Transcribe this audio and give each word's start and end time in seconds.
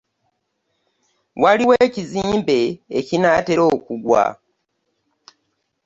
Waliwo 1.43 1.73
ekizimbe 1.85 2.59
ekinaatera 2.99 3.63
okuggwa. 3.73 4.25